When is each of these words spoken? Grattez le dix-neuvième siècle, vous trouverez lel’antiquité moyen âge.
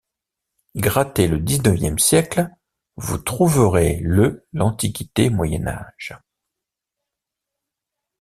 Grattez 0.77 1.27
le 1.27 1.37
dix-neuvième 1.37 1.99
siècle, 1.99 2.49
vous 2.95 3.19
trouverez 3.19 3.99
lel’antiquité 4.03 5.29
moyen 5.29 5.67
âge. 5.67 6.17